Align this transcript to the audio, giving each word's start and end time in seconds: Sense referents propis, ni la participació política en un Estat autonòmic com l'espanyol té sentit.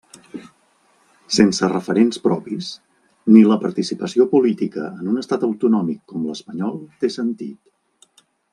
Sense 1.35 1.67
referents 1.73 2.21
propis, 2.23 2.69
ni 3.35 3.43
la 3.51 3.59
participació 3.65 4.27
política 4.33 4.87
en 5.03 5.13
un 5.13 5.23
Estat 5.25 5.47
autonòmic 5.51 6.01
com 6.15 6.27
l'espanyol 6.31 6.81
té 7.05 7.13
sentit. 7.21 8.21